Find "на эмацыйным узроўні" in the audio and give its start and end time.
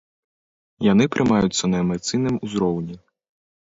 1.73-2.95